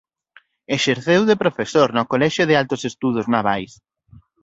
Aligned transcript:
Exerceu 0.77 1.21
de 1.29 1.39
profesor 1.43 1.87
no 1.97 2.07
Colexio 2.11 2.43
de 2.49 2.55
Altos 2.61 2.81
Estudos 2.91 3.25
Navais. 3.33 3.71